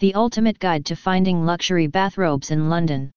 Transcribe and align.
The 0.00 0.14
ultimate 0.14 0.58
guide 0.58 0.86
to 0.86 0.96
finding 0.96 1.44
luxury 1.44 1.86
bathrobes 1.86 2.50
in 2.50 2.70
London. 2.70 3.10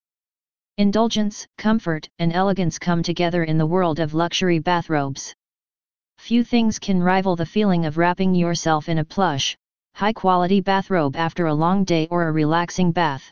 Indulgence, 0.77 1.48
comfort, 1.57 2.09
and 2.19 2.33
elegance 2.33 2.77
come 2.77 3.02
together 3.02 3.45
in 3.45 3.57
the 3.57 3.65
world 3.65 4.02
of 4.02 4.13
luxury 4.13 4.59
bathrobes. 4.59 5.33
Few 6.17 6.43
things 6.43 6.79
can 6.79 7.01
rival 7.01 7.38
the 7.38 7.46
feeling 7.46 7.85
of 7.85 7.97
wrapping 7.97 8.35
yourself 8.35 8.89
in 8.89 8.97
a 8.97 9.05
plush, 9.05 9.55
high-quality 9.96 10.59
bathrobe 10.59 11.15
after 11.15 11.46
a 11.46 11.54
long 11.54 11.85
day 11.85 12.05
or 12.11 12.27
a 12.27 12.33
relaxing 12.33 12.92
bath. 12.92 13.31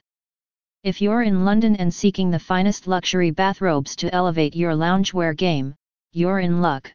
If 0.86 1.02
you're 1.02 1.24
in 1.24 1.44
London 1.44 1.76
and 1.76 1.94
seeking 1.94 2.32
the 2.32 2.40
finest 2.40 2.88
luxury 2.88 3.32
bathrobes 3.32 3.98
to 3.98 4.16
elevate 4.16 4.56
your 4.56 4.72
loungewear 4.72 5.36
game, 5.36 5.76
you're 6.14 6.40
in 6.40 6.62
luck. 6.62 6.90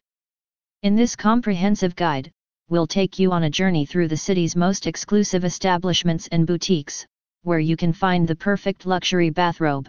In 0.81 0.95
this 0.95 1.15
comprehensive 1.15 1.95
guide, 1.95 2.31
we'll 2.69 2.87
take 2.87 3.17
you 3.17 3.31
on 3.31 3.43
a 3.43 3.49
journey 3.49 3.85
through 3.85 4.07
the 4.07 4.17
city's 4.17 4.55
most 4.55 4.87
exclusive 4.87 5.45
establishments 5.45 6.27
and 6.31 6.45
boutiques, 6.45 7.05
where 7.43 7.59
you 7.59 7.77
can 7.77 7.93
find 7.93 8.27
the 8.27 8.35
perfect 8.35 8.85
luxury 8.85 9.29
bathrobe. 9.29 9.87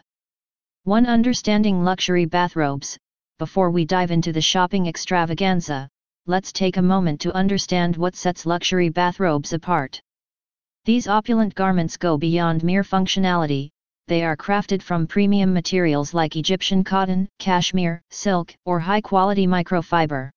1. 0.84 1.06
Understanding 1.06 1.82
luxury 1.82 2.24
bathrobes. 2.24 2.96
Before 3.38 3.70
we 3.70 3.84
dive 3.84 4.10
into 4.10 4.32
the 4.32 4.40
shopping 4.40 4.86
extravaganza, 4.86 5.88
let's 6.26 6.52
take 6.52 6.76
a 6.76 6.82
moment 6.82 7.20
to 7.22 7.34
understand 7.34 7.96
what 7.96 8.14
sets 8.14 8.46
luxury 8.46 8.88
bathrobes 8.88 9.52
apart. 9.52 10.00
These 10.84 11.08
opulent 11.08 11.54
garments 11.54 11.96
go 11.96 12.16
beyond 12.16 12.62
mere 12.62 12.84
functionality, 12.84 13.70
they 14.08 14.24
are 14.24 14.36
crafted 14.36 14.82
from 14.82 15.06
premium 15.06 15.52
materials 15.52 16.14
like 16.14 16.36
Egyptian 16.36 16.82
cotton, 16.82 17.28
cashmere, 17.38 18.02
silk, 18.08 18.54
or 18.64 18.80
high-quality 18.80 19.46
microfiber. 19.46 20.30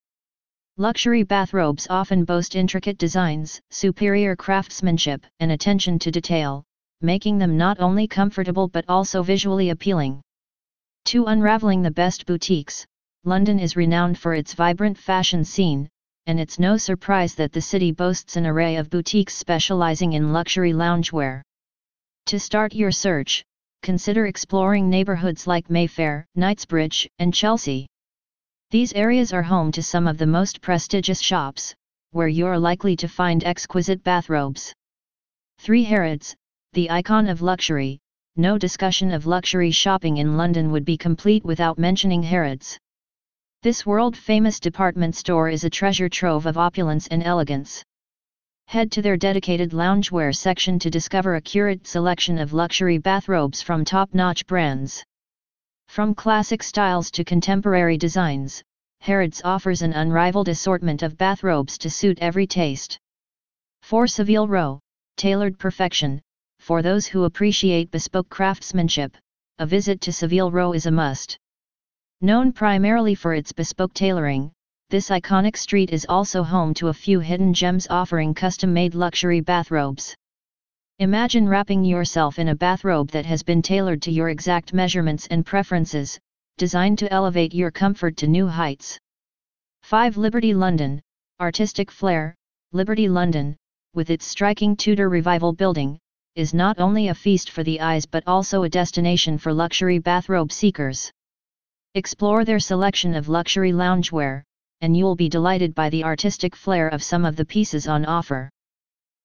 Luxury 0.82 1.22
bathrobes 1.22 1.86
often 1.92 2.26
boast 2.26 2.56
intricate 2.56 2.98
designs, 2.98 3.62
superior 3.70 4.36
craftsmanship, 4.36 5.24
and 5.40 5.52
attention 5.52 6.00
to 6.00 6.10
detail, 6.10 6.64
making 7.02 7.38
them 7.38 7.56
not 7.56 7.80
only 7.80 8.08
comfortable 8.08 8.68
but 8.68 8.86
also 8.88 9.22
visually 9.22 9.70
appealing. 9.70 10.24
To 11.06 11.26
unraveling 11.26 11.84
the 11.84 11.92
best 11.92 12.26
boutiques, 12.26 12.84
London 13.26 13.60
is 13.60 13.76
renowned 13.76 14.18
for 14.18 14.34
its 14.34 14.56
vibrant 14.56 14.98
fashion 14.98 15.46
scene, 15.46 15.88
and 16.26 16.40
it's 16.40 16.58
no 16.58 16.78
surprise 16.78 17.36
that 17.36 17.52
the 17.52 17.62
city 17.62 17.92
boasts 17.92 18.36
an 18.36 18.48
array 18.48 18.78
of 18.78 18.90
boutiques 18.90 19.36
specializing 19.36 20.14
in 20.14 20.34
luxury 20.34 20.74
loungewear. 20.74 21.44
To 22.26 22.40
start 22.40 22.74
your 22.74 22.92
search, 22.92 23.44
consider 23.84 24.26
exploring 24.26 24.90
neighborhoods 24.90 25.46
like 25.46 25.70
Mayfair, 25.70 26.26
Knightsbridge, 26.34 27.08
and 27.20 27.32
Chelsea. 27.32 27.86
These 28.72 28.94
areas 28.94 29.34
are 29.34 29.44
home 29.44 29.74
to 29.74 29.84
some 29.84 30.08
of 30.08 30.18
the 30.18 30.26
most 30.26 30.62
prestigious 30.62 31.20
shops, 31.20 31.76
where 32.12 32.30
you're 32.30 32.58
likely 32.58 32.96
to 32.96 33.08
find 33.10 33.44
exquisite 33.44 34.02
bathrobes. 34.02 34.74
3. 35.60 35.84
Harrods, 35.84 36.34
the 36.72 36.90
icon 36.90 37.28
of 37.28 37.42
luxury, 37.42 38.00
no 38.38 38.58
discussion 38.58 39.12
of 39.12 39.26
luxury 39.26 39.72
shopping 39.72 40.18
in 40.18 40.38
London 40.38 40.72
would 40.72 40.86
be 40.86 40.96
complete 40.96 41.44
without 41.44 41.78
mentioning 41.78 42.24
Harrods. 42.24 42.80
This 43.62 43.86
world-famous 43.86 44.62
department 44.62 45.18
store 45.18 45.50
is 45.50 45.66
a 45.66 45.70
treasure 45.70 46.08
trove 46.08 46.46
of 46.46 46.58
opulence 46.58 47.08
and 47.08 47.24
elegance. 47.24 47.84
Head 48.68 48.90
to 48.94 49.02
their 49.02 49.18
dedicated 49.18 49.72
loungewear 49.72 50.34
section 50.34 50.80
to 50.80 50.90
discover 50.90 51.36
a 51.36 51.42
curated 51.42 51.86
selection 51.86 52.38
of 52.38 52.54
luxury 52.54 53.00
bathrobes 53.00 53.62
from 53.62 53.84
top-notch 53.84 54.48
brands. 54.48 55.04
From 55.92 56.16
classic 56.16 56.64
styles 56.64 57.12
to 57.12 57.26
contemporary 57.26 57.98
designs, 57.98 58.64
Harrods 59.02 59.42
offers 59.44 59.82
an 59.82 59.92
unrivaled 59.92 60.48
assortment 60.48 61.04
of 61.04 61.18
bathrobes 61.18 61.78
to 61.80 61.90
suit 61.90 62.18
every 62.22 62.48
taste. 62.48 62.98
For 63.82 64.08
Savile 64.08 64.48
Row, 64.48 64.80
tailored 65.18 65.60
perfection, 65.60 66.22
for 66.60 66.82
those 66.82 67.08
who 67.08 67.26
appreciate 67.26 67.92
bespoke 67.92 68.30
craftsmanship, 68.30 69.18
a 69.60 69.66
visit 69.66 70.00
to 70.00 70.14
Savile 70.14 70.50
Row 70.50 70.72
is 70.72 70.86
a 70.86 70.92
must. 70.92 71.38
Known 72.22 72.54
primarily 72.54 73.14
for 73.14 73.34
its 73.34 73.52
bespoke 73.52 73.94
tailoring, 73.94 74.54
this 74.90 75.10
iconic 75.10 75.58
street 75.58 75.90
is 75.90 76.06
also 76.08 76.42
home 76.42 76.74
to 76.76 76.88
a 76.88 76.94
few 76.94 77.20
hidden 77.20 77.54
gems 77.54 77.86
offering 77.90 78.34
custom-made 78.34 78.96
luxury 78.96 79.42
bathrobes. 79.42 80.16
Imagine 81.02 81.50
wrapping 81.50 81.84
yourself 81.84 82.38
in 82.38 82.50
a 82.50 82.56
bathrobe 82.56 83.10
that 83.10 83.26
has 83.26 83.42
been 83.42 83.64
tailored 83.64 84.04
to 84.04 84.12
your 84.12 84.30
exact 84.30 84.72
measurements 84.72 85.26
and 85.32 85.44
preferences, 85.44 86.20
designed 86.60 87.00
to 87.00 87.12
elevate 87.12 87.56
your 87.56 87.72
comfort 87.72 88.16
to 88.18 88.28
new 88.28 88.46
heights. 88.46 89.00
5. 89.82 90.18
Liberty 90.18 90.54
London, 90.54 91.02
Artistic 91.40 91.90
Flair, 91.90 92.36
Liberty 92.72 93.10
London, 93.10 93.58
with 93.96 94.12
its 94.12 94.28
striking 94.28 94.76
Tudor 94.76 95.10
Revival 95.10 95.54
building, 95.54 95.98
is 96.36 96.54
not 96.54 96.78
only 96.78 97.08
a 97.08 97.16
feast 97.16 97.50
for 97.50 97.64
the 97.64 97.82
eyes 97.82 98.06
but 98.06 98.22
also 98.28 98.62
a 98.62 98.70
destination 98.70 99.40
for 99.40 99.52
luxury 99.52 99.98
bathrobe 99.98 100.52
seekers. 100.52 101.12
Explore 101.96 102.46
their 102.46 102.60
selection 102.60 103.16
of 103.16 103.28
luxury 103.28 103.72
loungewear, 103.72 104.44
and 104.82 104.96
you'll 104.96 105.16
be 105.16 105.30
delighted 105.30 105.74
by 105.74 105.90
the 105.90 106.04
artistic 106.04 106.56
flair 106.56 106.90
of 106.90 107.02
some 107.02 107.26
of 107.26 107.36
the 107.38 107.46
pieces 107.46 107.88
on 107.88 108.06
offer. 108.06 108.52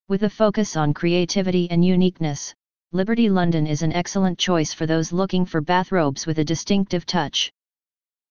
With 0.08 0.22
a 0.22 0.30
focus 0.30 0.76
on 0.76 0.94
creativity 0.94 1.68
and 1.68 1.84
uniqueness, 1.84 2.54
Liberty 2.92 3.28
London 3.28 3.66
is 3.66 3.82
an 3.82 3.92
excellent 3.92 4.38
choice 4.38 4.72
for 4.72 4.86
those 4.86 5.12
looking 5.12 5.44
for 5.44 5.60
bathrobes 5.60 6.26
with 6.26 6.38
a 6.38 6.44
distinctive 6.44 7.04
touch. 7.04 7.50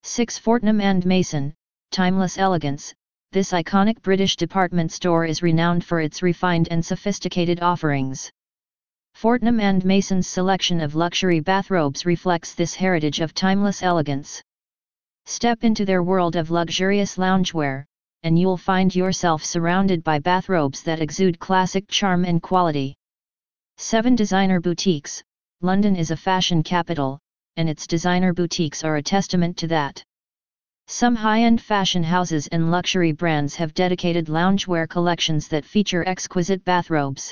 6. 0.04 0.38
Fortnum 0.38 0.80
and 0.80 1.06
Mason, 1.06 1.54
Timeless 1.92 2.38
Elegance, 2.38 2.94
this 3.34 3.52
iconic 3.52 4.02
British 4.02 4.38
department 4.38 4.94
store 4.94 5.26
is 5.26 5.44
renowned 5.44 5.84
for 5.84 6.00
its 6.00 6.24
refined 6.24 6.70
and 6.72 6.86
sophisticated 6.86 7.62
offerings. 7.62 8.32
Fortnum 9.14 9.60
and 9.60 9.84
Mason's 9.84 10.28
selection 10.28 10.80
of 10.80 10.96
luxury 10.96 11.42
bathrobes 11.42 12.06
reflects 12.06 12.54
this 12.54 12.74
heritage 12.74 13.20
of 13.20 13.34
timeless 13.34 13.84
elegance. 13.84 14.42
Step 15.26 15.66
into 15.66 15.84
their 15.84 16.04
world 16.04 16.38
of 16.38 16.52
luxurious 16.52 17.18
loungewear, 17.18 17.84
and 18.26 18.40
you'll 18.40 18.58
find 18.58 18.96
yourself 18.96 19.46
surrounded 19.46 20.04
by 20.04 20.18
bathrobes 20.18 20.82
that 20.82 21.00
exude 21.00 21.38
classic 21.38 21.88
charm 21.88 22.26
and 22.26 22.42
quality. 22.42 22.96
7 23.78 24.16
Designer 24.16 24.60
Boutiques 24.60 25.22
London 25.62 25.96
is 25.96 26.10
a 26.10 26.18
fashion 26.18 26.64
capital, 26.64 27.20
and 27.56 27.70
its 27.70 27.86
designer 27.86 28.34
boutiques 28.34 28.84
are 28.84 28.96
a 28.96 29.04
testament 29.04 29.56
to 29.58 29.68
that. 29.68 30.04
Some 30.88 31.16
high-end 31.16 31.62
fashion 31.62 32.02
houses 32.02 32.48
and 32.48 32.72
luxury 32.72 33.12
brands 33.12 33.56
have 33.58 33.76
dedicated 33.76 34.26
loungewear 34.26 34.90
collections 34.90 35.48
that 35.50 35.64
feature 35.64 36.08
exquisite 36.08 36.66
bathrobes. 36.66 37.32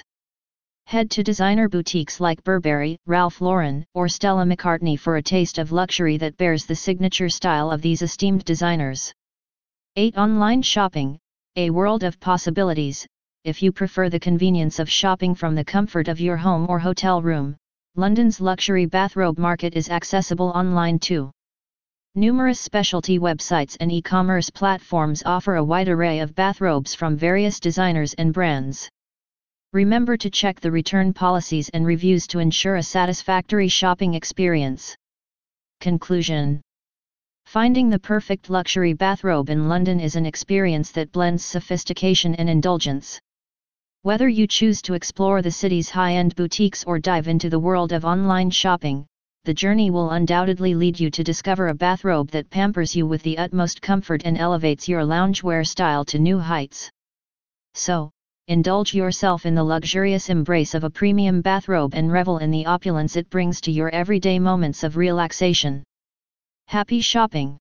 Head 0.86 1.10
to 1.12 1.24
designer 1.24 1.70
boutiques 1.70 2.20
like 2.20 2.44
Burberry, 2.44 2.98
Ralph 3.08 3.42
Lauren, 3.42 3.84
or 3.96 4.08
Stella 4.08 4.46
McCartney 4.46 5.00
for 5.00 5.18
a 5.18 5.24
taste 5.24 5.58
of 5.58 5.72
luxury 5.72 6.18
that 6.18 6.38
bears 6.38 6.68
the 6.68 6.76
signature 6.76 7.30
style 7.30 7.72
of 7.72 7.82
these 7.82 8.04
esteemed 8.04 8.46
designers. 8.46 9.12
8. 9.96 10.18
Online 10.18 10.64
Shopping, 10.64 11.20
a 11.56 11.70
world 11.70 12.02
of 12.02 12.20
possibilities. 12.20 13.06
If 13.44 13.62
you 13.62 13.72
prefer 13.72 14.10
the 14.10 14.20
convenience 14.20 14.80
of 14.80 14.90
shopping 14.90 15.36
from 15.36 15.54
the 15.54 15.64
comfort 15.64 16.08
of 16.08 16.20
your 16.20 16.36
home 16.36 16.66
or 16.68 16.80
hotel 16.80 17.22
room, 17.22 17.56
London's 17.96 18.42
luxury 18.42 18.88
bathrobe 18.88 19.38
market 19.38 19.76
is 19.76 19.92
accessible 19.92 20.48
online 20.56 20.98
too. 20.98 21.30
Numerous 22.16 22.60
specialty 22.60 23.20
websites 23.20 23.78
and 23.80 23.92
e-commerce 23.92 24.50
platforms 24.50 25.22
offer 25.28 25.58
a 25.58 25.64
wide 25.64 25.90
array 25.90 26.22
of 26.22 26.34
bathrobes 26.34 26.96
from 26.96 27.16
various 27.16 27.60
designers 27.60 28.16
and 28.16 28.34
brands. 28.34 28.90
Remember 29.74 30.18
to 30.18 30.32
check 30.32 30.60
the 30.60 30.72
return 30.72 31.14
policies 31.14 31.70
and 31.70 31.86
reviews 31.86 32.26
to 32.26 32.40
ensure 32.40 32.78
a 32.78 32.84
satisfactory 32.84 33.68
shopping 33.68 34.16
experience. 34.16 34.96
Conclusion 35.82 36.64
Finding 37.46 37.90
the 37.90 38.00
perfect 38.00 38.50
luxury 38.50 38.94
bathrobe 38.94 39.50
in 39.50 39.70
London 39.70 40.00
is 40.00 40.16
an 40.16 40.26
experience 40.26 40.92
that 40.92 41.12
blends 41.12 41.46
sophistication 41.46 42.34
and 42.36 42.50
indulgence. 42.50 43.20
Whether 44.02 44.28
you 44.28 44.48
choose 44.48 44.82
to 44.82 44.96
explore 44.96 45.42
the 45.42 45.52
city's 45.52 45.90
high-end 45.90 46.36
boutiques 46.36 46.84
or 46.84 47.00
dive 47.00 47.28
into 47.28 47.50
the 47.50 47.60
world 47.60 47.92
of 47.92 48.06
online 48.06 48.50
shopping, 48.50 49.06
the 49.46 49.54
journey 49.54 49.92
will 49.92 50.10
undoubtedly 50.10 50.74
lead 50.74 51.00
you 51.00 51.12
to 51.12 51.24
discover 51.24 51.68
a 51.68 51.74
bathrobe 51.76 52.32
that 52.32 52.50
pampers 52.50 52.96
you 52.96 53.06
with 53.06 53.22
the 53.24 53.38
utmost 53.38 53.82
comfort 53.82 54.24
and 54.26 54.38
elevates 54.38 54.90
your 54.90 55.04
loungewear 55.04 55.66
style 55.66 56.04
to 56.06 56.18
new 56.18 56.40
heights. 56.40 56.90
So, 57.76 58.10
indulge 58.48 58.94
yourself 58.94 59.46
in 59.46 59.54
the 59.54 59.64
luxurious 59.64 60.30
embrace 60.30 60.74
of 60.74 60.84
a 60.84 60.90
premium 60.90 61.42
bathrobe 61.42 61.94
and 61.94 62.12
revel 62.12 62.40
in 62.40 62.52
the 62.52 62.66
opulence 62.66 63.16
it 63.16 63.30
brings 63.30 63.62
to 63.62 63.72
your 63.72 63.90
everyday 63.90 64.40
moments 64.40 64.84
of 64.84 64.98
relaxation. 64.98 65.84
Happy 66.68 67.02
shopping! 67.02 67.60